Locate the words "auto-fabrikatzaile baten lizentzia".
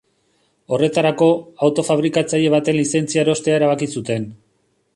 1.67-3.25